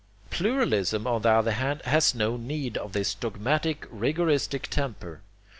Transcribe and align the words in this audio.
Pluralism 0.31 1.05
on 1.05 1.21
the 1.21 1.29
other 1.29 1.51
hand 1.51 1.83
has 1.85 2.15
no 2.15 2.35
need 2.35 2.75
of 2.75 2.91
this 2.93 3.13
dogmatic 3.13 3.85
rigoristic 3.91 4.63
temper. 4.63 5.21